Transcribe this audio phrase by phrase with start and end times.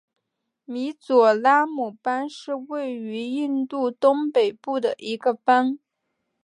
[0.65, 5.77] 米佐拉姆邦是位于印度东北部的一个邦。